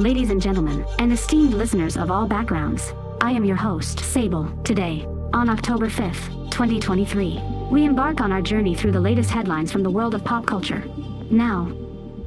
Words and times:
ladies 0.00 0.30
and 0.30 0.40
gentlemen, 0.40 0.86
and 0.98 1.12
esteemed 1.12 1.52
listeners 1.52 1.98
of 1.98 2.10
all 2.10 2.26
backgrounds. 2.26 2.94
I 3.20 3.32
am 3.32 3.44
your 3.44 3.56
host, 3.56 4.00
Sable. 4.00 4.50
Today, 4.64 5.04
on 5.34 5.50
October 5.50 5.90
5th, 5.90 6.50
2023, 6.50 7.38
we 7.70 7.84
embark 7.84 8.22
on 8.22 8.32
our 8.32 8.40
journey 8.40 8.74
through 8.74 8.92
the 8.92 9.00
latest 9.00 9.30
headlines 9.30 9.70
from 9.70 9.82
the 9.82 9.90
world 9.90 10.14
of 10.14 10.24
pop 10.24 10.46
culture. 10.46 10.82
Now, 11.30 11.70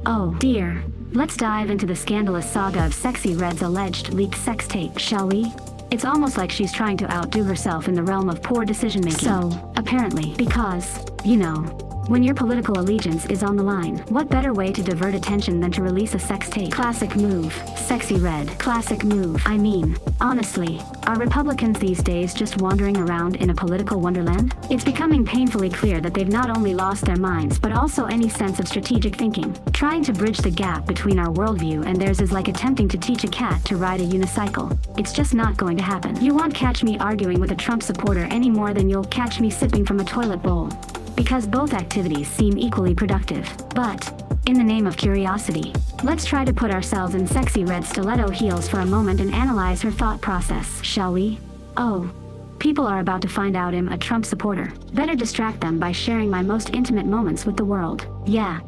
oh 0.06 0.36
dear, 0.38 0.84
let's 1.14 1.36
dive 1.36 1.68
into 1.68 1.84
the 1.84 1.96
scandalous 1.96 2.48
saga 2.48 2.86
of 2.86 2.94
Sexy 2.94 3.34
Red's 3.34 3.62
alleged 3.62 4.14
leaked 4.14 4.38
sex 4.38 4.68
tape, 4.68 4.96
shall 4.96 5.26
we? 5.26 5.52
It's 5.90 6.04
almost 6.04 6.36
like 6.36 6.52
she's 6.52 6.72
trying 6.72 6.96
to 6.98 7.12
outdo 7.12 7.42
herself 7.42 7.88
in 7.88 7.94
the 7.94 8.04
realm 8.04 8.28
of 8.28 8.40
poor 8.40 8.64
decision 8.64 9.04
making. 9.04 9.18
So, 9.18 9.72
apparently, 9.76 10.32
because, 10.36 11.04
you 11.24 11.36
know, 11.36 11.93
when 12.08 12.22
your 12.22 12.34
political 12.34 12.78
allegiance 12.78 13.24
is 13.26 13.42
on 13.42 13.56
the 13.56 13.62
line, 13.62 13.98
what 14.08 14.28
better 14.28 14.52
way 14.52 14.70
to 14.72 14.82
divert 14.82 15.14
attention 15.14 15.58
than 15.58 15.70
to 15.72 15.82
release 15.82 16.14
a 16.14 16.18
sex 16.18 16.50
tape? 16.50 16.72
Classic 16.72 17.16
move. 17.16 17.52
Sexy 17.76 18.16
red. 18.16 18.48
Classic 18.58 19.02
move. 19.04 19.40
I 19.46 19.56
mean, 19.56 19.96
honestly, 20.20 20.82
are 21.06 21.16
Republicans 21.16 21.78
these 21.78 22.02
days 22.02 22.34
just 22.34 22.60
wandering 22.60 22.98
around 22.98 23.36
in 23.36 23.50
a 23.50 23.54
political 23.54 24.00
wonderland? 24.00 24.54
It's 24.70 24.84
becoming 24.84 25.24
painfully 25.24 25.70
clear 25.70 26.00
that 26.02 26.12
they've 26.12 26.28
not 26.28 26.54
only 26.54 26.74
lost 26.74 27.04
their 27.04 27.16
minds 27.16 27.58
but 27.58 27.72
also 27.72 28.04
any 28.06 28.28
sense 28.28 28.58
of 28.58 28.68
strategic 28.68 29.16
thinking. 29.16 29.56
Trying 29.72 30.02
to 30.04 30.12
bridge 30.12 30.38
the 30.38 30.50
gap 30.50 30.86
between 30.86 31.18
our 31.18 31.32
worldview 31.32 31.86
and 31.86 32.00
theirs 32.00 32.20
is 32.20 32.32
like 32.32 32.48
attempting 32.48 32.88
to 32.88 32.98
teach 32.98 33.24
a 33.24 33.28
cat 33.28 33.64
to 33.64 33.76
ride 33.76 34.00
a 34.00 34.06
unicycle. 34.06 34.76
It's 34.98 35.12
just 35.12 35.34
not 35.34 35.56
going 35.56 35.76
to 35.78 35.82
happen. 35.82 36.22
You 36.22 36.34
won't 36.34 36.54
catch 36.54 36.82
me 36.82 36.98
arguing 36.98 37.40
with 37.40 37.52
a 37.52 37.56
Trump 37.56 37.82
supporter 37.82 38.24
any 38.30 38.50
more 38.50 38.74
than 38.74 38.90
you'll 38.90 39.04
catch 39.04 39.40
me 39.40 39.48
sipping 39.48 39.86
from 39.86 40.00
a 40.00 40.04
toilet 40.04 40.42
bowl 40.42 40.68
because 41.16 41.46
both 41.46 41.74
activities 41.74 42.28
seem 42.28 42.58
equally 42.58 42.94
productive. 42.94 43.48
But, 43.74 44.38
in 44.46 44.54
the 44.54 44.64
name 44.64 44.86
of 44.86 44.96
curiosity, 44.96 45.72
let's 46.02 46.24
try 46.24 46.44
to 46.44 46.52
put 46.52 46.70
ourselves 46.70 47.14
in 47.14 47.26
sexy 47.26 47.64
red 47.64 47.84
stiletto 47.84 48.28
heels 48.28 48.68
for 48.68 48.80
a 48.80 48.86
moment 48.86 49.20
and 49.20 49.32
analyze 49.34 49.80
her 49.82 49.90
thought 49.90 50.20
process, 50.20 50.82
shall 50.82 51.12
we? 51.12 51.38
Oh. 51.76 52.10
People 52.58 52.86
are 52.86 53.00
about 53.00 53.20
to 53.22 53.28
find 53.28 53.56
out 53.56 53.74
I'm 53.74 53.88
a 53.88 53.98
Trump 53.98 54.24
supporter. 54.24 54.72
Better 54.92 55.14
distract 55.14 55.60
them 55.60 55.78
by 55.78 55.92
sharing 55.92 56.30
my 56.30 56.42
most 56.42 56.70
intimate 56.70 57.04
moments 57.04 57.44
with 57.44 57.56
the 57.56 57.64
world. 57.64 58.06
Yeah. 58.26 58.60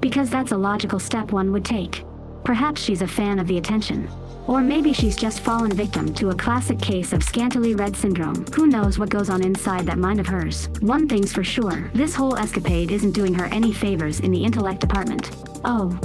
Because 0.00 0.28
that's 0.28 0.52
a 0.52 0.56
logical 0.56 0.98
step 0.98 1.32
one 1.32 1.52
would 1.52 1.64
take. 1.64 2.04
Perhaps 2.44 2.80
she's 2.80 3.02
a 3.02 3.06
fan 3.06 3.38
of 3.38 3.46
the 3.46 3.58
attention. 3.58 4.08
Or 4.46 4.60
maybe 4.60 4.92
she's 4.92 5.16
just 5.16 5.40
fallen 5.40 5.72
victim 5.72 6.12
to 6.14 6.30
a 6.30 6.34
classic 6.34 6.80
case 6.80 7.12
of 7.12 7.22
scantily 7.22 7.74
red 7.74 7.96
syndrome. 7.96 8.44
Who 8.54 8.66
knows 8.66 8.98
what 8.98 9.10
goes 9.10 9.30
on 9.30 9.44
inside 9.44 9.86
that 9.86 9.98
mind 9.98 10.18
of 10.18 10.26
hers? 10.26 10.68
One 10.80 11.08
thing's 11.08 11.32
for 11.32 11.44
sure, 11.44 11.90
this 11.94 12.14
whole 12.14 12.36
escapade 12.36 12.90
isn't 12.90 13.12
doing 13.12 13.34
her 13.34 13.46
any 13.46 13.72
favors 13.72 14.20
in 14.20 14.30
the 14.30 14.42
intellect 14.42 14.80
department. 14.80 15.30
Oh. 15.64 15.98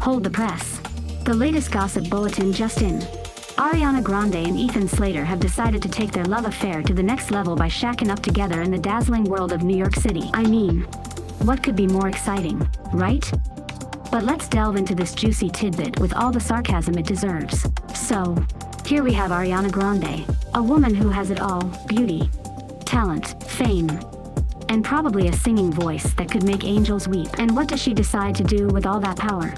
Hold 0.00 0.24
the 0.24 0.30
press. 0.30 0.80
The 1.24 1.34
latest 1.34 1.70
gossip 1.70 2.08
bulletin 2.08 2.52
just 2.52 2.82
in. 2.82 3.00
Ariana 3.58 4.02
Grande 4.02 4.36
and 4.36 4.56
Ethan 4.56 4.86
Slater 4.86 5.24
have 5.24 5.40
decided 5.40 5.82
to 5.82 5.88
take 5.88 6.12
their 6.12 6.24
love 6.24 6.44
affair 6.44 6.82
to 6.82 6.94
the 6.94 7.02
next 7.02 7.30
level 7.30 7.56
by 7.56 7.68
shacking 7.68 8.10
up 8.10 8.20
together 8.20 8.62
in 8.62 8.70
the 8.70 8.78
dazzling 8.78 9.24
world 9.24 9.52
of 9.52 9.62
New 9.62 9.76
York 9.76 9.96
City. 9.96 10.30
I 10.32 10.44
mean, 10.44 10.82
what 11.42 11.62
could 11.62 11.74
be 11.74 11.86
more 11.86 12.08
exciting, 12.08 12.68
right? 12.92 13.28
But 14.10 14.24
let's 14.24 14.48
delve 14.48 14.76
into 14.76 14.94
this 14.94 15.14
juicy 15.14 15.50
tidbit 15.50 16.00
with 16.00 16.14
all 16.14 16.32
the 16.32 16.40
sarcasm 16.40 16.96
it 16.96 17.06
deserves. 17.06 17.66
So, 17.94 18.36
here 18.86 19.02
we 19.02 19.12
have 19.12 19.30
Ariana 19.30 19.70
Grande, 19.70 20.24
a 20.54 20.62
woman 20.62 20.94
who 20.94 21.10
has 21.10 21.30
it 21.30 21.40
all 21.40 21.62
beauty, 21.86 22.30
talent, 22.86 23.42
fame, 23.44 23.90
and 24.70 24.84
probably 24.84 25.28
a 25.28 25.32
singing 25.32 25.70
voice 25.70 26.14
that 26.14 26.30
could 26.30 26.44
make 26.44 26.64
angels 26.64 27.06
weep. 27.06 27.28
And 27.38 27.54
what 27.54 27.68
does 27.68 27.82
she 27.82 27.92
decide 27.92 28.34
to 28.36 28.44
do 28.44 28.68
with 28.68 28.86
all 28.86 29.00
that 29.00 29.18
power? 29.18 29.54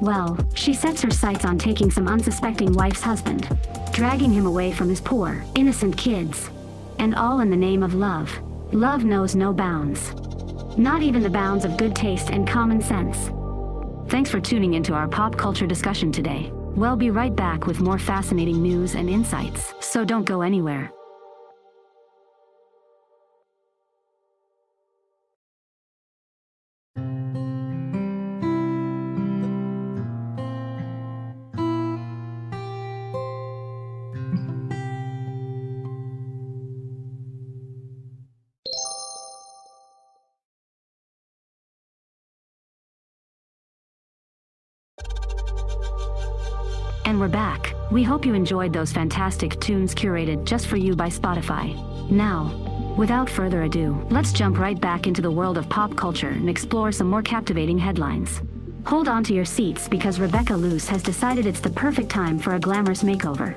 Well, 0.00 0.36
she 0.54 0.74
sets 0.74 1.00
her 1.02 1.10
sights 1.10 1.44
on 1.44 1.58
taking 1.58 1.90
some 1.90 2.08
unsuspecting 2.08 2.72
wife's 2.72 3.02
husband, 3.02 3.48
dragging 3.92 4.32
him 4.32 4.46
away 4.46 4.72
from 4.72 4.88
his 4.88 5.00
poor, 5.00 5.44
innocent 5.54 5.96
kids. 5.96 6.50
And 6.98 7.14
all 7.14 7.40
in 7.40 7.50
the 7.50 7.56
name 7.56 7.82
of 7.82 7.94
love. 7.94 8.30
Love 8.72 9.04
knows 9.04 9.34
no 9.34 9.52
bounds. 9.52 10.12
Not 10.76 11.02
even 11.02 11.22
the 11.22 11.30
bounds 11.30 11.64
of 11.64 11.76
good 11.76 11.94
taste 11.94 12.30
and 12.30 12.48
common 12.48 12.80
sense. 12.82 13.30
Thanks 14.08 14.30
for 14.30 14.40
tuning 14.40 14.74
into 14.74 14.94
our 14.94 15.08
pop 15.08 15.36
culture 15.36 15.66
discussion 15.66 16.12
today. 16.12 16.50
We'll 16.52 16.94
be 16.96 17.10
right 17.10 17.34
back 17.34 17.66
with 17.66 17.80
more 17.80 17.98
fascinating 17.98 18.62
news 18.62 18.94
and 18.94 19.10
insights, 19.10 19.74
so 19.80 20.04
don't 20.04 20.24
go 20.24 20.42
anywhere. 20.42 20.92
And 47.06 47.20
we're 47.20 47.28
back. 47.28 47.72
We 47.92 48.02
hope 48.02 48.26
you 48.26 48.34
enjoyed 48.34 48.72
those 48.72 48.92
fantastic 48.92 49.60
tunes 49.60 49.94
curated 49.94 50.44
just 50.44 50.66
for 50.66 50.76
you 50.76 50.96
by 50.96 51.08
Spotify. 51.08 51.72
Now, 52.10 52.94
without 52.98 53.30
further 53.30 53.62
ado, 53.62 54.04
let's 54.10 54.32
jump 54.32 54.58
right 54.58 54.78
back 54.80 55.06
into 55.06 55.22
the 55.22 55.30
world 55.30 55.56
of 55.56 55.68
pop 55.68 55.94
culture 55.94 56.30
and 56.30 56.50
explore 56.50 56.90
some 56.90 57.08
more 57.08 57.22
captivating 57.22 57.78
headlines. 57.78 58.40
Hold 58.86 59.06
on 59.06 59.22
to 59.22 59.34
your 59.34 59.44
seats 59.44 59.86
because 59.86 60.18
Rebecca 60.18 60.56
Loos 60.56 60.88
has 60.88 61.00
decided 61.00 61.46
it's 61.46 61.60
the 61.60 61.70
perfect 61.70 62.08
time 62.08 62.40
for 62.40 62.56
a 62.56 62.60
glamorous 62.60 63.04
makeover. 63.04 63.56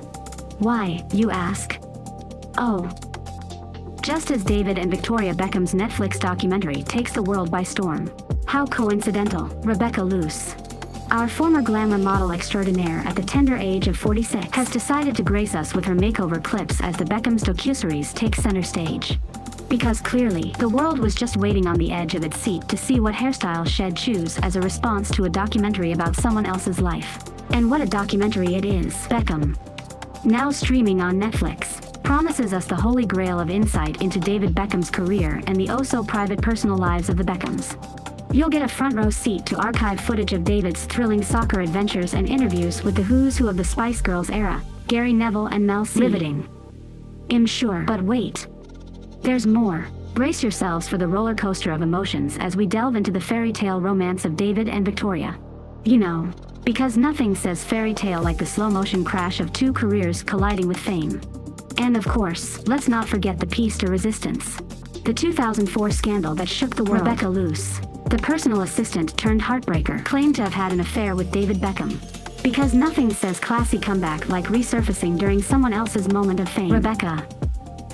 Why, 0.60 1.04
you 1.12 1.32
ask? 1.32 1.76
Oh. 2.56 2.88
Just 4.00 4.30
as 4.30 4.44
David 4.44 4.78
and 4.78 4.92
Victoria 4.92 5.34
Beckham's 5.34 5.74
Netflix 5.74 6.20
documentary 6.20 6.84
takes 6.84 7.10
the 7.10 7.24
world 7.24 7.50
by 7.50 7.64
storm. 7.64 8.12
How 8.46 8.64
coincidental, 8.64 9.46
Rebecca 9.64 10.04
Loos 10.04 10.54
our 11.10 11.28
former 11.28 11.60
glamour 11.60 11.98
model 11.98 12.30
extraordinaire 12.30 13.00
at 13.00 13.16
the 13.16 13.22
tender 13.22 13.56
age 13.56 13.88
of 13.88 13.96
46 13.96 14.54
has 14.54 14.70
decided 14.70 15.16
to 15.16 15.22
grace 15.22 15.54
us 15.54 15.74
with 15.74 15.84
her 15.84 15.94
makeover 15.94 16.42
clips 16.42 16.80
as 16.80 16.96
the 16.96 17.04
Beckham's 17.04 17.42
docuseries 17.42 18.14
take 18.14 18.36
center 18.36 18.62
stage. 18.62 19.18
Because 19.68 20.00
clearly, 20.00 20.54
the 20.58 20.68
world 20.68 20.98
was 20.98 21.14
just 21.14 21.36
waiting 21.36 21.66
on 21.66 21.76
the 21.76 21.90
edge 21.90 22.14
of 22.14 22.24
its 22.24 22.38
seat 22.38 22.68
to 22.68 22.76
see 22.76 23.00
what 23.00 23.14
hairstyle 23.14 23.66
she'd 23.66 23.96
choose 23.96 24.38
as 24.38 24.56
a 24.56 24.60
response 24.60 25.10
to 25.10 25.24
a 25.24 25.28
documentary 25.28 25.92
about 25.92 26.16
someone 26.16 26.46
else's 26.46 26.80
life. 26.80 27.18
And 27.50 27.70
what 27.70 27.80
a 27.80 27.86
documentary 27.86 28.54
it 28.54 28.64
is, 28.64 28.94
Beckham. 29.08 29.56
Now 30.24 30.50
streaming 30.50 31.00
on 31.00 31.20
Netflix 31.20 32.02
promises 32.04 32.52
us 32.52 32.66
the 32.66 32.76
holy 32.76 33.06
grail 33.06 33.40
of 33.40 33.50
insight 33.50 34.00
into 34.02 34.20
David 34.20 34.54
Beckham's 34.54 34.90
career 34.90 35.40
and 35.46 35.56
the 35.56 35.70
oh-so-private 35.70 36.40
personal 36.40 36.76
lives 36.76 37.08
of 37.08 37.16
the 37.16 37.24
Beckhams. 37.24 37.99
You'll 38.32 38.48
get 38.48 38.62
a 38.62 38.68
front 38.68 38.94
row 38.94 39.10
seat 39.10 39.44
to 39.46 39.56
archive 39.56 40.00
footage 40.00 40.32
of 40.32 40.44
David's 40.44 40.84
thrilling 40.84 41.20
soccer 41.20 41.62
adventures 41.62 42.14
and 42.14 42.28
interviews 42.28 42.84
with 42.84 42.94
the 42.94 43.02
who's 43.02 43.36
who 43.36 43.48
of 43.48 43.56
the 43.56 43.64
Spice 43.64 44.00
Girls 44.00 44.30
era, 44.30 44.62
Gary 44.86 45.12
Neville 45.12 45.48
and 45.48 45.66
Mel 45.66 45.84
C. 45.84 46.00
Riveting. 46.00 46.48
I'm 47.32 47.44
sure. 47.44 47.82
But 47.88 48.02
wait. 48.02 48.46
There's 49.22 49.48
more. 49.48 49.88
Brace 50.14 50.44
yourselves 50.44 50.86
for 50.86 50.96
the 50.96 51.08
roller 51.08 51.34
coaster 51.34 51.72
of 51.72 51.82
emotions 51.82 52.38
as 52.38 52.54
we 52.54 52.66
delve 52.66 52.94
into 52.94 53.10
the 53.10 53.20
fairy 53.20 53.52
tale 53.52 53.80
romance 53.80 54.24
of 54.24 54.36
David 54.36 54.68
and 54.68 54.84
Victoria. 54.84 55.36
You 55.84 55.98
know, 55.98 56.30
because 56.64 56.96
nothing 56.96 57.34
says 57.34 57.64
fairy 57.64 57.94
tale 57.94 58.22
like 58.22 58.38
the 58.38 58.46
slow 58.46 58.70
motion 58.70 59.04
crash 59.04 59.40
of 59.40 59.52
two 59.52 59.72
careers 59.72 60.22
colliding 60.22 60.68
with 60.68 60.78
fame. 60.78 61.20
And 61.78 61.96
of 61.96 62.06
course, 62.06 62.64
let's 62.68 62.86
not 62.86 63.08
forget 63.08 63.40
the 63.40 63.46
piece 63.46 63.76
de 63.76 63.88
resistance. 63.88 64.56
The 65.04 65.14
2004 65.14 65.90
scandal 65.90 66.36
that 66.36 66.48
shook 66.48 66.76
the 66.76 66.84
world. 66.84 67.00
Rebecca 67.00 67.28
Loos 67.28 67.80
the 68.10 68.18
personal 68.18 68.62
assistant 68.62 69.16
turned 69.16 69.40
heartbreaker, 69.40 70.04
claimed 70.04 70.34
to 70.34 70.42
have 70.42 70.52
had 70.52 70.72
an 70.72 70.80
affair 70.80 71.14
with 71.14 71.30
David 71.30 71.58
Beckham. 71.58 71.96
Because 72.42 72.74
nothing 72.74 73.12
says 73.12 73.38
classy 73.38 73.78
comeback 73.78 74.28
like 74.28 74.46
resurfacing 74.46 75.16
during 75.16 75.40
someone 75.40 75.72
else's 75.72 76.08
moment 76.08 76.40
of 76.40 76.48
fame. 76.48 76.72
Rebecca. 76.72 77.24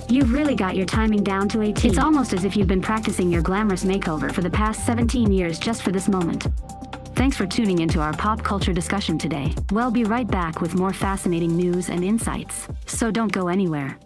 You've 0.09 0.33
really 0.33 0.55
got 0.55 0.75
your 0.75 0.87
timing 0.87 1.23
down 1.23 1.49
to 1.49 1.61
a 1.61 1.71
T. 1.71 1.89
It's 1.89 1.99
almost 1.99 2.33
as 2.33 2.45
if 2.45 2.57
you've 2.57 2.67
been 2.67 2.81
practicing 2.81 3.31
your 3.31 3.43
glamorous 3.43 3.83
makeover 3.83 4.31
for 4.33 4.41
the 4.41 4.49
past 4.49 4.85
17 4.87 5.31
years 5.31 5.59
just 5.59 5.83
for 5.83 5.91
this 5.91 6.07
moment. 6.07 6.47
Thanks 7.15 7.37
for 7.37 7.45
tuning 7.45 7.79
into 7.79 7.99
our 7.99 8.13
pop 8.13 8.43
culture 8.43 8.73
discussion 8.73 9.19
today. 9.19 9.53
We'll 9.71 9.91
be 9.91 10.03
right 10.03 10.27
back 10.27 10.61
with 10.61 10.75
more 10.75 10.93
fascinating 10.93 11.55
news 11.55 11.89
and 11.89 12.03
insights. 12.03 12.67
So 12.87 13.11
don't 13.11 13.31
go 13.31 13.49
anywhere. 13.49 13.99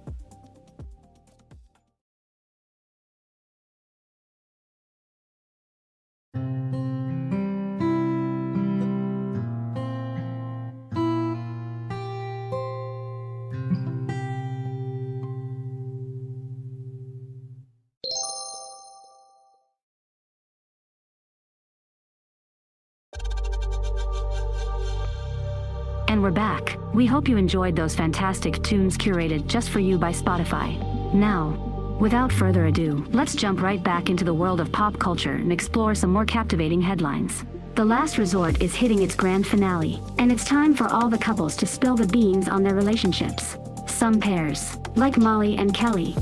And 26.22 26.28
we're 26.28 26.36
back. 26.36 26.78
We 26.94 27.08
hope 27.08 27.28
you 27.28 27.36
enjoyed 27.36 27.76
those 27.76 27.96
fantastic 27.96 28.62
tunes 28.62 28.96
curated 28.96 29.48
just 29.48 29.72
for 29.72 29.80
you 29.80 29.98
by 29.98 30.12
Spotify. 30.12 30.78
Now, 31.16 31.98
without 32.00 32.32
further 32.32 32.68
ado, 32.68 33.04
let's 33.10 33.34
jump 33.34 33.60
right 33.60 33.82
back 33.82 34.08
into 34.08 34.24
the 34.24 34.32
world 34.32 34.62
of 34.62 34.72
pop 34.72 35.00
culture 35.00 35.34
and 35.34 35.52
explore 35.52 35.96
some 35.96 36.12
more 36.12 36.28
captivating 36.28 36.80
headlines. 36.80 37.44
The 37.74 37.86
Last 37.86 38.20
Resort 38.20 38.62
is 38.62 38.76
hitting 38.76 39.02
its 39.02 39.16
grand 39.16 39.48
finale, 39.48 40.00
and 40.20 40.32
it's 40.32 40.46
time 40.46 40.76
for 40.76 40.86
all 40.90 41.10
the 41.10 41.18
couples 41.18 41.56
to 41.56 41.66
spill 41.66 41.96
the 41.96 42.06
beans 42.06 42.48
on 42.48 42.62
their 42.62 42.76
relationships. 42.76 43.58
Some 43.88 44.20
pairs, 44.20 44.78
like 44.96 45.18
Molly 45.18 45.58
and 45.58 45.74
Kelly, 45.74 46.16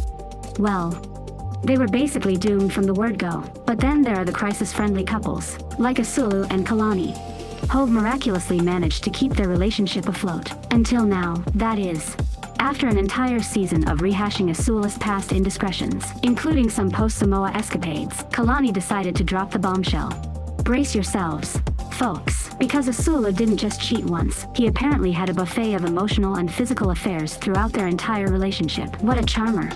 well, 0.59 0.91
they 1.65 1.77
were 1.77 1.89
basically 1.89 2.37
doomed 2.37 2.71
from 2.71 2.85
the 2.85 2.93
word 2.93 3.19
go. 3.19 3.43
But 3.65 3.81
then 3.81 4.01
there 4.01 4.15
are 4.15 4.23
the 4.23 4.31
crisis-friendly 4.31 5.03
couples, 5.03 5.59
like 5.77 5.97
Asuelu 5.97 6.49
and 6.51 6.65
Kalani. 6.65 7.28
Hove 7.69 7.91
miraculously 7.91 8.59
managed 8.59 9.03
to 9.03 9.11
keep 9.11 9.31
their 9.33 9.47
relationship 9.47 10.07
afloat. 10.07 10.51
Until 10.73 11.05
now, 11.05 11.35
that 11.53 11.77
is. 11.77 12.17
After 12.57 12.87
an 12.87 12.97
entire 12.97 13.43
season 13.43 13.87
of 13.87 13.99
rehashing 13.99 14.49
Asuelu's 14.49 14.97
past 14.97 15.31
indiscretions, 15.31 16.03
including 16.23 16.67
some 16.67 16.89
post-Samoa 16.89 17.51
escapades, 17.51 18.23
Kalani 18.33 18.73
decided 18.73 19.15
to 19.17 19.23
drop 19.23 19.51
the 19.51 19.59
bombshell. 19.59 20.09
Brace 20.63 20.95
yourselves, 20.95 21.59
folks, 21.91 22.49
because 22.55 22.87
Asula 22.87 23.35
didn't 23.35 23.57
just 23.57 23.79
cheat 23.79 24.03
once, 24.03 24.47
he 24.55 24.65
apparently 24.65 25.11
had 25.11 25.29
a 25.29 25.33
buffet 25.35 25.75
of 25.75 25.85
emotional 25.85 26.37
and 26.37 26.51
physical 26.51 26.89
affairs 26.89 27.35
throughout 27.35 27.71
their 27.71 27.87
entire 27.87 28.31
relationship. 28.31 28.99
What 29.03 29.19
a 29.19 29.23
charmer. 29.23 29.69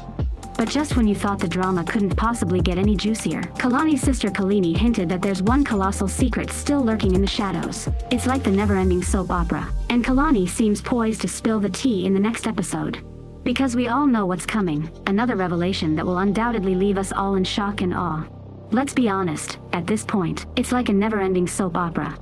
But 0.63 0.71
just 0.71 0.95
when 0.95 1.10
you 1.10 1.13
thought 1.13 1.39
the 1.39 1.48
drama 1.50 1.83
couldn't 1.83 2.15
possibly 2.15 2.62
get 2.62 2.77
any 2.77 2.95
juicier, 2.95 3.42
Kalani's 3.60 4.00
sister 4.00 4.30
Kolini 4.30 4.74
hinted 4.74 5.10
that 5.10 5.21
there's 5.21 5.44
one 5.44 5.65
colossal 5.65 6.07
secret 6.07 6.50
still 6.51 6.81
lurking 6.81 7.15
in 7.15 7.19
the 7.19 7.27
shadows. 7.27 7.89
It's 8.12 8.27
like 8.27 8.44
the 8.44 8.51
never-ending 8.51 9.04
soap 9.04 9.30
opera, 9.30 9.68
and 9.89 10.06
Kalani 10.06 10.48
seems 10.48 10.81
poised 10.81 11.19
to 11.19 11.27
spill 11.27 11.60
the 11.60 11.68
tea 11.68 12.06
in 12.06 12.13
the 12.13 12.19
next 12.21 12.48
episode. 12.48 13.04
Because 13.44 13.75
we 13.75 13.89
all 13.89 14.07
know 14.07 14.25
what's 14.25 14.45
coming, 14.45 14.89
another 15.06 15.36
revelation 15.36 15.98
that 15.98 16.06
will 16.06 16.19
undoubtedly 16.19 16.75
leave 16.75 16.98
us 16.98 17.12
all 17.12 17.36
in 17.36 17.44
shock 17.44 17.81
and 17.81 17.94
awe. 17.94 18.25
Let's 18.71 18.94
be 18.94 19.10
honest, 19.10 19.57
at 19.74 19.86
this 19.86 20.06
point, 20.06 20.45
it's 20.56 20.71
like 20.71 20.88
a 20.88 20.94
never-ending 20.94 21.48
soap 21.48 21.75
opera. 21.75 22.18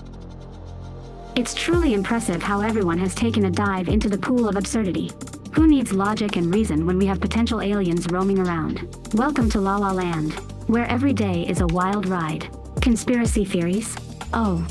It's 1.35 1.53
truly 1.53 1.93
impressive 1.93 2.41
how 2.41 2.61
everyone 2.61 2.97
has 2.97 3.13
taken 3.13 3.45
a 3.45 3.51
dive 3.51 3.87
into 3.87 4.09
the 4.09 4.17
pool 4.17 4.49
of 4.49 4.55
absurdity. 4.55 5.11
Who 5.53 5.67
needs 5.67 5.91
logic 5.91 6.37
and 6.37 6.53
reason 6.53 6.85
when 6.85 6.97
we 6.97 7.05
have 7.07 7.19
potential 7.19 7.61
aliens 7.61 8.07
roaming 8.09 8.39
around? 8.39 8.87
Welcome 9.15 9.49
to 9.49 9.59
La 9.59 9.75
La 9.75 9.91
Land, 9.91 10.33
where 10.67 10.85
every 10.85 11.11
day 11.11 11.45
is 11.45 11.59
a 11.59 11.67
wild 11.67 12.07
ride. 12.07 12.47
Conspiracy 12.81 13.43
theories? 13.43 13.93
Oh. 14.33 14.65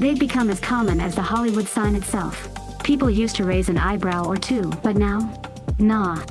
They've 0.00 0.18
become 0.18 0.50
as 0.50 0.58
common 0.58 1.00
as 1.00 1.14
the 1.14 1.22
Hollywood 1.22 1.68
sign 1.68 1.94
itself. 1.94 2.48
People 2.82 3.08
used 3.08 3.36
to 3.36 3.44
raise 3.44 3.68
an 3.68 3.78
eyebrow 3.78 4.24
or 4.24 4.36
two, 4.36 4.62
but 4.82 4.96
now? 4.96 5.40
Nah. 5.78 6.24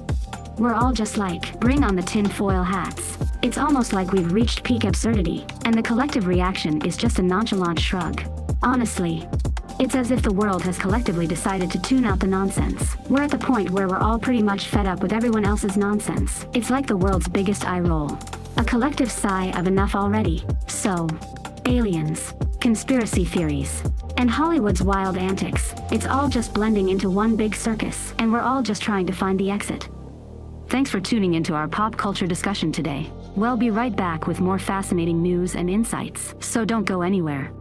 We're 0.57 0.74
all 0.74 0.92
just 0.92 1.18
like, 1.18 1.57
bring 1.62 1.86
on 1.86 1.95
the 1.95 2.03
tinfoil 2.03 2.63
hats. 2.63 3.18
It's 3.44 3.57
almost 3.57 3.94
like 3.94 4.12
we've 4.12 4.33
reached 4.33 4.65
peak 4.65 4.83
absurdity, 4.83 5.45
and 5.63 5.74
the 5.74 5.81
collective 5.81 6.27
reaction 6.27 6.86
is 6.86 6.97
just 6.97 7.19
a 7.19 7.24
nonchalant 7.24 7.80
shrug. 7.80 8.21
Honestly, 8.62 9.25
it's 9.80 9.95
as 9.95 10.12
if 10.12 10.22
the 10.22 10.33
world 10.33 10.63
has 10.63 10.77
collectively 10.77 11.27
decided 11.27 11.69
to 11.72 11.81
tune 11.81 12.06
out 12.06 12.19
the 12.19 12.27
nonsense. 12.27 12.95
We're 13.10 13.24
at 13.24 13.31
the 13.31 13.38
point 13.38 13.69
where 13.69 13.88
we're 13.88 13.98
all 13.98 14.18
pretty 14.18 14.42
much 14.42 14.68
fed 14.68 14.88
up 14.88 15.01
with 15.01 15.12
everyone 15.12 15.45
else's 15.45 15.75
nonsense. 15.75 16.45
It's 16.54 16.69
like 16.69 16.88
the 16.88 16.95
world's 16.95 17.27
biggest 17.27 17.68
eye 17.68 17.81
roll. 17.81 18.18
A 18.57 18.63
collective 18.63 19.12
sigh 19.12 19.51
of 19.57 19.68
enough 19.68 19.95
already. 19.95 20.45
So, 20.68 21.07
aliens, 21.66 22.33
conspiracy 22.62 23.25
theories, 23.25 23.83
and 24.18 24.30
Hollywood's 24.30 24.81
wild 24.81 25.18
antics, 25.18 25.74
it's 25.92 26.06
all 26.06 26.30
just 26.30 26.54
blending 26.54 26.89
into 26.89 27.10
one 27.10 27.36
big 27.36 27.54
circus, 27.54 28.13
and 28.19 28.31
we're 28.31 28.39
all 28.39 28.63
just 28.63 28.81
trying 28.81 29.06
to 29.07 29.13
find 29.13 29.38
the 29.39 29.51
exit. 29.51 29.89
Thanks 30.69 30.89
for 30.89 31.01
tuning 31.01 31.33
into 31.33 31.54
our 31.54 31.68
pop 31.68 31.98
culture 31.98 32.28
discussion 32.28 32.71
today. 32.71 33.10
We'll 33.36 33.57
be 33.57 33.71
right 33.71 33.95
back 33.95 34.25
with 34.25 34.39
more 34.39 34.57
fascinating 34.57 35.21
news 35.21 35.56
and 35.56 35.69
insights, 35.69 36.33
so 36.39 36.63
don't 36.63 36.86
go 36.86 37.01
anywhere. 37.01 37.51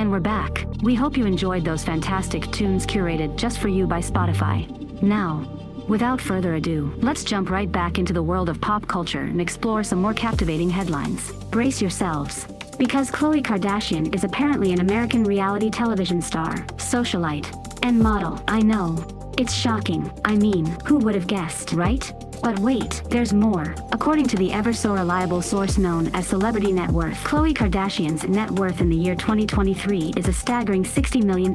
And 0.00 0.10
we're 0.10 0.18
back. 0.18 0.64
We 0.82 0.94
hope 0.94 1.18
you 1.18 1.26
enjoyed 1.26 1.62
those 1.62 1.84
fantastic 1.84 2.50
tunes 2.52 2.86
curated 2.86 3.36
just 3.36 3.58
for 3.58 3.68
you 3.68 3.86
by 3.86 4.00
Spotify. 4.00 4.66
Now, 5.02 5.46
without 5.88 6.22
further 6.22 6.54
ado, 6.54 6.94
let's 7.02 7.22
jump 7.22 7.50
right 7.50 7.70
back 7.70 7.98
into 7.98 8.14
the 8.14 8.22
world 8.22 8.48
of 8.48 8.62
pop 8.62 8.88
culture 8.88 9.20
and 9.20 9.42
explore 9.42 9.84
some 9.84 10.00
more 10.00 10.14
captivating 10.14 10.70
headlines. 10.70 11.30
Brace 11.50 11.82
yourselves. 11.82 12.46
Because 12.78 13.10
Khloe 13.10 13.42
Kardashian 13.42 14.14
is 14.14 14.24
apparently 14.24 14.72
an 14.72 14.80
American 14.80 15.22
reality 15.22 15.68
television 15.68 16.22
star, 16.22 16.54
socialite, 16.78 17.52
and 17.82 18.00
model. 18.00 18.42
I 18.48 18.60
know. 18.60 19.04
It's 19.36 19.52
shocking. 19.52 20.10
I 20.24 20.34
mean, 20.34 20.64
who 20.86 20.96
would 20.96 21.14
have 21.14 21.26
guessed, 21.26 21.74
right? 21.74 22.10
But 22.42 22.58
wait, 22.58 23.02
there's 23.10 23.32
more. 23.32 23.74
According 23.92 24.26
to 24.28 24.36
the 24.36 24.52
ever 24.52 24.72
so 24.72 24.94
reliable 24.94 25.42
source 25.42 25.76
known 25.76 26.08
as 26.14 26.26
Celebrity 26.26 26.72
Net 26.72 26.90
Worth, 26.90 27.22
Khloe 27.22 27.54
Kardashian's 27.54 28.26
net 28.26 28.50
worth 28.50 28.80
in 28.80 28.88
the 28.88 28.96
year 28.96 29.14
2023 29.14 30.14
is 30.16 30.26
a 30.26 30.32
staggering 30.32 30.82
$60 30.82 31.22
million. 31.22 31.54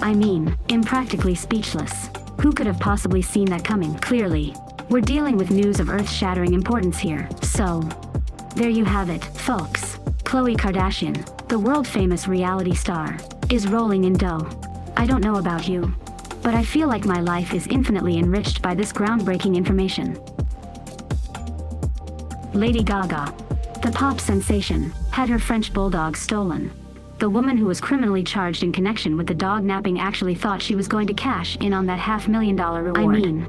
I 0.00 0.14
mean, 0.14 0.56
impractically 0.68 1.34
speechless. 1.34 2.08
Who 2.40 2.52
could 2.52 2.66
have 2.66 2.78
possibly 2.78 3.22
seen 3.22 3.46
that 3.46 3.64
coming? 3.64 3.94
Clearly. 3.96 4.54
We're 4.88 5.00
dealing 5.00 5.36
with 5.36 5.50
news 5.50 5.80
of 5.80 5.90
earth-shattering 5.90 6.52
importance 6.52 6.98
here. 6.98 7.28
So, 7.42 7.80
there 8.54 8.68
you 8.68 8.84
have 8.84 9.10
it, 9.10 9.24
folks. 9.24 9.96
Khloe 10.24 10.56
Kardashian, 10.56 11.48
the 11.48 11.58
world-famous 11.58 12.28
reality 12.28 12.74
star, 12.74 13.18
is 13.50 13.68
rolling 13.68 14.04
in 14.04 14.14
dough. 14.14 14.48
I 14.96 15.06
don't 15.06 15.24
know 15.24 15.36
about 15.36 15.66
you, 15.66 15.94
but 16.42 16.54
I 16.54 16.64
feel 16.64 16.88
like 16.88 17.04
my 17.04 17.20
life 17.20 17.54
is 17.54 17.66
infinitely 17.68 18.18
enriched 18.18 18.60
by 18.62 18.74
this 18.74 18.92
groundbreaking 18.92 19.54
information. 19.54 20.18
Lady 22.52 22.82
Gaga, 22.82 23.32
the 23.82 23.92
pop 23.92 24.20
sensation, 24.20 24.92
had 25.10 25.28
her 25.28 25.38
French 25.38 25.72
bulldog 25.72 26.16
stolen. 26.16 26.70
The 27.18 27.30
woman 27.30 27.56
who 27.56 27.66
was 27.66 27.80
criminally 27.80 28.24
charged 28.24 28.64
in 28.64 28.72
connection 28.72 29.16
with 29.16 29.28
the 29.28 29.34
dog 29.34 29.62
napping 29.62 30.00
actually 30.00 30.34
thought 30.34 30.60
she 30.60 30.74
was 30.74 30.88
going 30.88 31.06
to 31.06 31.14
cash 31.14 31.56
in 31.56 31.72
on 31.72 31.86
that 31.86 32.00
half 32.00 32.26
million 32.26 32.56
dollar 32.56 32.82
reward. 32.82 33.16
I 33.16 33.20
mean, 33.20 33.48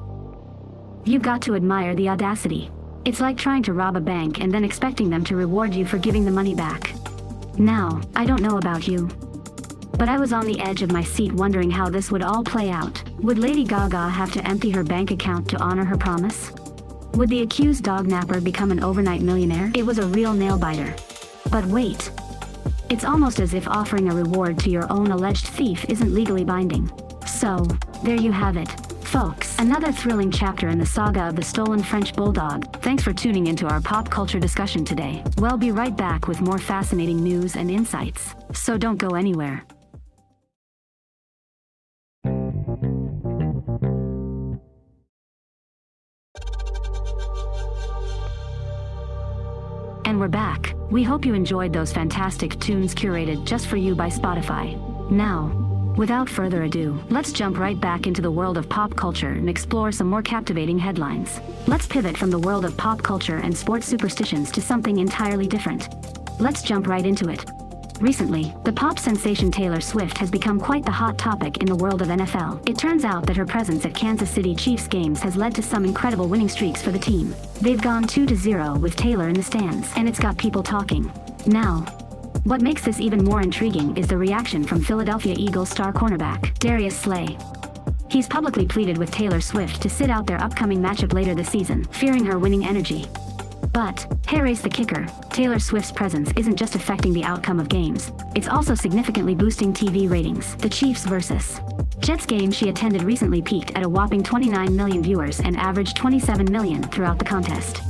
you've 1.04 1.24
got 1.24 1.42
to 1.44 1.56
admire 1.56 1.96
the 1.96 2.10
audacity. 2.10 2.70
It's 3.04 3.20
like 3.20 3.36
trying 3.36 3.64
to 3.64 3.74
rob 3.74 3.98
a 3.98 4.00
bank 4.00 4.40
and 4.40 4.54
then 4.54 4.64
expecting 4.64 5.10
them 5.10 5.24
to 5.26 5.36
reward 5.36 5.74
you 5.74 5.86
for 5.86 5.98
giving 5.98 6.24
the 6.24 6.32
money 6.32 6.56
back. 6.56 6.94
Now, 7.58 8.00
I 8.16 8.26
don't 8.26 8.42
know 8.42 8.58
about 8.58 8.88
you, 8.88 9.10
but 9.98 10.10
I 10.10 10.18
was 10.18 10.34
on 10.34 10.46
the 10.46 10.60
edge 10.60 10.82
of 10.82 10.92
my 10.92 11.04
seat 11.04 11.32
wondering 11.32 11.72
how 11.72 11.90
this 11.90 12.12
would 12.12 12.24
all 12.24 12.44
play 12.44 12.70
out. 12.70 13.02
Would 13.20 13.38
Lady 13.38 13.64
Gaga 13.64 14.10
have 14.10 14.34
to 14.34 14.48
empty 14.48 14.70
her 14.72 14.84
bank 14.84 15.12
account 15.12 15.50
to 15.50 15.58
honor 15.62 15.86
her 15.86 15.98
promise? 15.98 16.52
Would 17.14 17.30
the 17.30 17.42
accused 17.42 17.84
dog 17.84 18.08
napper 18.08 18.42
become 18.42 18.72
an 18.72 18.84
overnight 18.84 19.22
millionaire? 19.22 19.72
It 19.76 19.86
was 19.86 20.00
a 20.00 20.08
real 20.08 20.34
nail-biter. 20.34 20.96
But 21.52 21.66
wait. 21.66 22.12
It's 22.90 23.06
almost 23.06 23.40
as 23.40 23.54
if 23.54 23.68
offering 23.68 24.10
a 24.10 24.16
reward 24.16 24.60
to 24.60 24.70
your 24.70 24.92
own 24.92 25.12
alleged 25.12 25.48
thief 25.48 25.86
isn't 25.90 26.14
legally 26.14 26.44
binding. 26.44 26.92
So, 27.26 27.68
there 28.04 28.16
you 28.16 28.32
have 28.32 28.58
it, 28.58 28.70
folks. 29.06 29.58
Another 29.60 29.92
thrilling 29.92 30.32
chapter 30.32 30.70
in 30.70 30.80
the 30.80 30.86
saga 30.86 31.28
of 31.28 31.36
the 31.36 31.44
stolen 31.44 31.84
French 31.84 32.16
bulldog. 32.16 32.82
Thanks 32.82 33.04
for 33.04 33.14
tuning 33.14 33.48
into 33.48 33.68
our 33.68 33.80
pop 33.80 34.10
culture 34.10 34.40
discussion 34.40 34.84
today. 34.84 35.24
We'll 35.38 35.58
be 35.58 35.72
right 35.72 35.96
back 35.96 36.28
with 36.28 36.42
more 36.42 36.58
fascinating 36.58 37.24
news 37.24 37.56
and 37.56 37.70
insights. 37.70 38.36
So 38.54 38.78
don't 38.78 38.98
go 38.98 39.10
anywhere. 39.10 39.64
And 50.14 50.20
we're 50.20 50.28
back. 50.28 50.76
We 50.92 51.02
hope 51.02 51.26
you 51.26 51.34
enjoyed 51.34 51.74
those 51.74 51.92
fantastic 51.92 52.60
tunes 52.60 52.94
curated 52.94 53.46
just 53.46 53.66
for 53.66 53.78
you 53.78 53.96
by 53.96 54.10
Spotify. 54.10 54.80
Now, 55.10 55.48
without 55.98 56.30
further 56.30 56.66
ado, 56.66 57.04
let's 57.10 57.32
jump 57.32 57.58
right 57.58 57.82
back 57.82 58.06
into 58.06 58.22
the 58.22 58.30
world 58.30 58.60
of 58.60 58.70
pop 58.70 58.96
culture 58.96 59.32
and 59.32 59.50
explore 59.50 59.92
some 59.92 60.06
more 60.06 60.22
captivating 60.22 60.78
headlines. 60.78 61.42
Let's 61.66 61.88
pivot 61.88 62.16
from 62.16 62.30
the 62.30 62.38
world 62.38 62.64
of 62.64 62.78
pop 62.78 63.02
culture 63.02 63.38
and 63.38 63.58
sports 63.58 63.88
superstitions 63.88 64.52
to 64.52 64.62
something 64.62 65.00
entirely 65.00 65.48
different. 65.48 65.90
Let's 66.40 66.62
jump 66.62 66.86
right 66.86 67.08
into 67.08 67.30
it. 67.30 67.44
Recently, 68.04 68.54
the 68.66 68.74
pop 68.74 69.00
sensation 69.00 69.50
Taylor 69.50 69.80
Swift 69.80 70.18
has 70.18 70.30
become 70.30 70.60
quite 70.60 70.84
the 70.84 70.92
hot 70.92 71.18
topic 71.18 71.60
in 71.60 71.68
the 71.68 71.76
world 71.78 72.02
of 72.02 72.10
NFL. 72.10 72.68
It 72.68 72.78
turns 72.78 73.06
out 73.06 73.26
that 73.28 73.38
her 73.38 73.46
presence 73.46 73.86
at 73.86 73.96
Kansas 73.96 74.30
City 74.30 74.54
Chiefs 74.54 74.90
games 74.90 75.22
has 75.22 75.38
led 75.38 75.56
to 75.56 75.62
some 75.62 75.86
incredible 75.86 76.28
winning 76.28 76.50
streaks 76.50 76.82
for 76.82 76.92
the 76.92 77.00
team. 77.00 77.34
They've 77.62 77.82
gone 77.82 78.04
2-0 78.04 78.82
with 78.82 78.98
Taylor 78.98 79.30
in 79.30 79.36
the 79.36 79.42
stands, 79.42 79.90
and 79.96 80.10
it's 80.10 80.20
got 80.20 80.38
people 80.38 80.62
talking. 80.62 81.10
Now, 81.46 81.86
what 82.44 82.60
makes 82.60 82.84
this 82.84 83.00
even 83.00 83.24
more 83.24 83.40
intriguing 83.40 83.96
is 83.96 84.08
the 84.08 84.18
reaction 84.18 84.66
from 84.66 84.84
Philadelphia 84.84 85.36
Eagles 85.38 85.70
star 85.70 85.94
cornerback, 85.94 86.60
Darius 86.60 87.00
Slay. 87.00 87.38
He's 88.10 88.28
publicly 88.28 88.66
pleaded 88.66 88.98
with 88.98 89.12
Taylor 89.12 89.40
Swift 89.40 89.82
to 89.82 89.90
sit 89.90 90.10
out 90.10 90.28
their 90.28 90.44
upcoming 90.44 90.82
matchup 90.82 91.14
later 91.14 91.36
this 91.36 91.48
season, 91.48 91.86
fearing 91.86 92.26
her 92.26 92.38
winning 92.38 92.66
energy. 92.66 93.06
But, 93.74 94.06
Harry's 94.28 94.62
the 94.62 94.70
kicker, 94.70 95.08
Taylor 95.32 95.58
Swift's 95.58 95.92
presence 95.92 96.32
isn't 96.38 96.58
just 96.58 96.76
affecting 96.76 97.12
the 97.12 97.24
outcome 97.24 97.60
of 97.60 97.70
games, 97.70 98.12
it's 98.36 98.48
also 98.48 98.76
significantly 98.76 99.34
boosting 99.34 99.74
TV 99.74 100.10
ratings. 100.10 100.56
The 100.58 100.70
Chiefs 100.70 101.06
vs. 101.06 101.60
Jets 102.00 102.28
game 102.28 102.52
she 102.52 102.70
attended 102.70 103.02
recently 103.02 103.42
peaked 103.42 103.72
at 103.72 103.84
a 103.84 103.90
whopping 103.90 104.22
29 104.22 104.76
million 104.76 105.02
viewers 105.02 105.40
and 105.40 105.58
averaged 105.58 105.98
27 105.98 106.52
million 106.52 106.84
throughout 106.84 107.18
the 107.18 107.26
contest. 107.26 107.82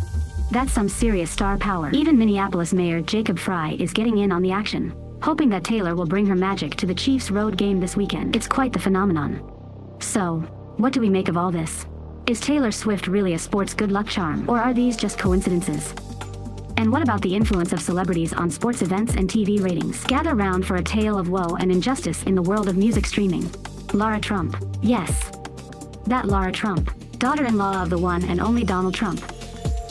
That's 0.51 0.71
some 0.71 0.87
serious 0.87 1.29
star 1.29 1.57
power. 1.57 1.89
Even 1.91 2.17
Minneapolis 2.17 2.73
Mayor 2.73 3.01
Jacob 3.01 3.37
Frey 3.37 3.75
is 3.79 3.91
getting 3.91 4.19
in 4.19 4.31
on 4.31 4.41
the 4.41 4.51
action, 4.51 4.93
hoping 5.21 5.49
that 5.49 5.65
Taylor 5.65 5.95
will 5.95 6.05
bring 6.05 6.25
her 6.27 6.35
magic 6.35 6.75
to 6.75 6.85
the 6.85 6.95
Chiefs 6.95 7.29
road 7.29 7.57
game 7.57 7.79
this 7.81 7.97
weekend. 7.97 8.35
It's 8.35 8.47
quite 8.47 8.71
the 8.71 8.79
phenomenon. 8.79 9.41
So, 9.99 10.37
what 10.77 10.93
do 10.93 11.01
we 11.01 11.09
make 11.09 11.27
of 11.27 11.37
all 11.37 11.51
this? 11.51 11.85
Is 12.25 12.39
Taylor 12.39 12.71
Swift 12.71 13.07
really 13.07 13.33
a 13.33 13.39
sports 13.39 13.73
good 13.73 13.91
luck 13.91 14.07
charm, 14.07 14.49
or 14.49 14.57
are 14.57 14.73
these 14.73 14.95
just 14.95 15.19
coincidences? 15.19 15.93
And 16.77 16.89
what 16.89 17.03
about 17.03 17.21
the 17.21 17.35
influence 17.35 17.73
of 17.73 17.81
celebrities 17.81 18.31
on 18.31 18.49
sports 18.49 18.81
events 18.81 19.15
and 19.15 19.29
TV 19.29 19.61
ratings? 19.61 20.01
Gather 20.05 20.33
round 20.33 20.65
for 20.65 20.77
a 20.77 20.83
tale 20.83 21.19
of 21.19 21.27
woe 21.27 21.57
and 21.59 21.69
injustice 21.69 22.23
in 22.23 22.33
the 22.33 22.41
world 22.41 22.69
of 22.69 22.77
music 22.77 23.05
streaming. 23.07 23.51
Lara 23.91 24.21
Trump. 24.21 24.55
Yes. 24.81 25.31
That 26.05 26.25
Lara 26.29 26.53
Trump, 26.53 26.93
daughter-in-law 27.19 27.83
of 27.83 27.89
the 27.89 27.97
one 27.97 28.23
and 28.23 28.39
only 28.39 28.63
Donald 28.63 28.93
Trump, 28.93 29.21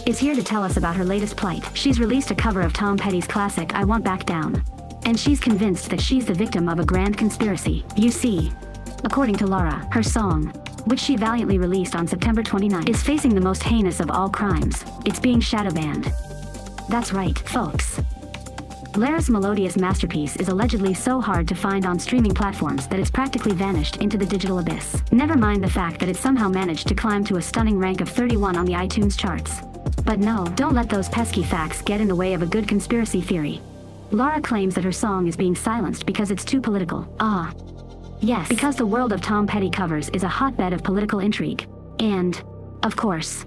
is 0.06 0.18
here 0.18 0.34
to 0.34 0.42
tell 0.42 0.64
us 0.64 0.78
about 0.78 0.96
her 0.96 1.04
latest 1.04 1.36
plight. 1.36 1.68
She's 1.74 2.00
released 2.00 2.30
a 2.30 2.34
cover 2.34 2.62
of 2.62 2.72
Tom 2.72 2.96
Petty's 2.96 3.26
classic 3.26 3.74
I 3.74 3.84
Won't 3.84 4.04
Back 4.04 4.24
Down. 4.24 4.64
And 5.04 5.20
she's 5.20 5.38
convinced 5.38 5.90
that 5.90 6.00
she's 6.00 6.24
the 6.24 6.34
victim 6.34 6.66
of 6.66 6.78
a 6.78 6.84
grand 6.86 7.18
conspiracy. 7.18 7.84
You 7.94 8.10
see, 8.10 8.50
according 9.04 9.34
to 9.36 9.46
Lara, 9.46 9.86
her 9.92 10.02
song, 10.02 10.50
which 10.86 11.00
she 11.00 11.16
valiantly 11.16 11.58
released 11.58 11.94
on 11.94 12.06
September 12.06 12.42
29, 12.42 12.88
is 12.88 13.02
facing 13.02 13.34
the 13.34 13.40
most 13.40 13.62
heinous 13.62 14.00
of 14.00 14.10
all 14.10 14.28
crimes. 14.28 14.84
It's 15.04 15.20
being 15.20 15.40
shadow 15.40 15.70
banned. 15.70 16.12
That's 16.88 17.12
right, 17.12 17.38
folks. 17.38 18.00
Lara's 18.96 19.30
melodious 19.30 19.76
masterpiece 19.76 20.36
is 20.36 20.48
allegedly 20.48 20.92
so 20.92 21.20
hard 21.20 21.48
to 21.48 21.54
find 21.54 21.86
on 21.86 21.98
streaming 21.98 22.34
platforms 22.34 22.86
that 22.88 23.00
it's 23.00 23.10
practically 23.10 23.54
vanished 23.54 23.96
into 23.96 24.18
the 24.18 24.26
digital 24.26 24.58
abyss. 24.58 25.02
Never 25.10 25.36
mind 25.36 25.64
the 25.64 25.70
fact 25.70 25.98
that 26.00 26.10
it 26.10 26.16
somehow 26.16 26.48
managed 26.48 26.88
to 26.88 26.94
climb 26.94 27.24
to 27.24 27.36
a 27.36 27.42
stunning 27.42 27.78
rank 27.78 28.02
of 28.02 28.08
31 28.10 28.56
on 28.56 28.66
the 28.66 28.74
iTunes 28.74 29.18
charts. 29.18 29.62
But 30.04 30.18
no, 30.18 30.46
don't 30.56 30.74
let 30.74 30.90
those 30.90 31.08
pesky 31.08 31.42
facts 31.42 31.80
get 31.80 32.02
in 32.02 32.08
the 32.08 32.14
way 32.14 32.34
of 32.34 32.42
a 32.42 32.46
good 32.46 32.68
conspiracy 32.68 33.22
theory. 33.22 33.62
Lara 34.10 34.42
claims 34.42 34.74
that 34.74 34.84
her 34.84 34.92
song 34.92 35.26
is 35.26 35.36
being 35.36 35.54
silenced 35.54 36.04
because 36.04 36.30
it's 36.30 36.44
too 36.44 36.60
political. 36.60 37.08
Ah, 37.18 37.50
Yes, 38.22 38.48
because 38.48 38.76
the 38.76 38.86
world 38.86 39.12
of 39.12 39.20
Tom 39.20 39.46
Petty 39.48 39.68
covers 39.68 40.08
is 40.10 40.22
a 40.22 40.28
hotbed 40.28 40.72
of 40.72 40.84
political 40.84 41.18
intrigue. 41.18 41.66
And, 41.98 42.40
of 42.84 42.94
course, 42.94 43.44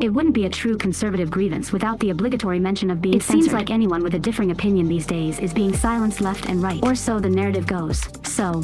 it 0.00 0.08
wouldn't 0.08 0.34
be 0.34 0.46
a 0.46 0.50
true 0.50 0.76
conservative 0.76 1.30
grievance 1.30 1.70
without 1.72 2.00
the 2.00 2.10
obligatory 2.10 2.58
mention 2.58 2.90
of 2.90 3.00
being 3.00 3.14
It 3.14 3.22
censored. 3.22 3.44
seems 3.44 3.52
like 3.54 3.70
anyone 3.70 4.02
with 4.02 4.14
a 4.14 4.18
differing 4.18 4.50
opinion 4.50 4.88
these 4.88 5.06
days 5.06 5.38
is 5.38 5.54
being 5.54 5.72
silenced 5.72 6.20
left 6.20 6.48
and 6.48 6.60
right. 6.60 6.80
Or 6.82 6.96
so 6.96 7.20
the 7.20 7.30
narrative 7.30 7.66
goes. 7.66 8.02
So, 8.24 8.60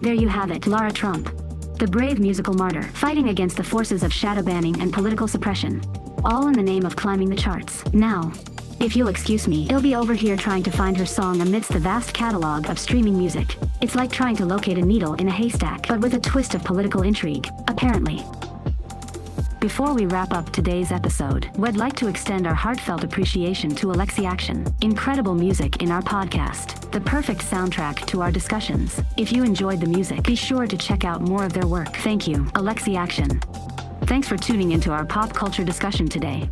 there 0.00 0.14
you 0.14 0.28
have 0.28 0.52
it, 0.52 0.68
Lara 0.68 0.92
Trump. 0.92 1.30
The 1.78 1.86
brave 1.88 2.20
musical 2.20 2.54
martyr, 2.54 2.82
fighting 2.82 3.30
against 3.30 3.56
the 3.56 3.64
forces 3.64 4.04
of 4.04 4.12
shadow 4.12 4.42
banning 4.42 4.80
and 4.80 4.92
political 4.92 5.26
suppression. 5.26 5.82
All 6.24 6.46
in 6.46 6.52
the 6.52 6.62
name 6.62 6.86
of 6.86 6.94
climbing 6.94 7.30
the 7.30 7.36
charts. 7.36 7.84
Now, 7.92 8.32
if 8.82 8.96
you'll 8.96 9.08
excuse 9.08 9.46
me, 9.46 9.70
I'll 9.70 9.80
be 9.80 9.94
over 9.94 10.12
here 10.12 10.36
trying 10.36 10.64
to 10.64 10.70
find 10.70 10.96
her 10.96 11.06
song 11.06 11.40
amidst 11.40 11.72
the 11.72 11.78
vast 11.78 12.12
catalog 12.12 12.68
of 12.68 12.80
streaming 12.80 13.16
music. 13.16 13.56
It's 13.80 13.94
like 13.94 14.10
trying 14.10 14.34
to 14.36 14.44
locate 14.44 14.76
a 14.76 14.84
needle 14.84 15.14
in 15.14 15.28
a 15.28 15.30
haystack, 15.30 15.86
but 15.86 16.00
with 16.00 16.14
a 16.14 16.20
twist 16.20 16.56
of 16.56 16.64
political 16.64 17.02
intrigue, 17.02 17.48
apparently. 17.68 18.24
Before 19.60 19.94
we 19.94 20.06
wrap 20.06 20.32
up 20.32 20.50
today's 20.50 20.90
episode, 20.90 21.48
we'd 21.56 21.76
like 21.76 21.94
to 21.94 22.08
extend 22.08 22.44
our 22.48 22.54
heartfelt 22.54 23.04
appreciation 23.04 23.72
to 23.76 23.86
Alexi 23.86 24.28
Action. 24.28 24.66
Incredible 24.80 25.36
music 25.36 25.80
in 25.80 25.92
our 25.92 26.02
podcast, 26.02 26.90
the 26.90 27.00
perfect 27.00 27.40
soundtrack 27.42 28.04
to 28.06 28.20
our 28.20 28.32
discussions. 28.32 29.00
If 29.16 29.30
you 29.30 29.44
enjoyed 29.44 29.80
the 29.80 29.86
music, 29.86 30.24
be 30.24 30.34
sure 30.34 30.66
to 30.66 30.76
check 30.76 31.04
out 31.04 31.20
more 31.20 31.44
of 31.44 31.52
their 31.52 31.68
work. 31.68 31.94
Thank 31.98 32.26
you, 32.26 32.38
Alexi 32.56 32.96
Action. 32.96 33.40
Thanks 34.06 34.26
for 34.26 34.36
tuning 34.36 34.72
into 34.72 34.90
our 34.90 35.04
pop 35.04 35.32
culture 35.32 35.62
discussion 35.62 36.08
today. 36.08 36.50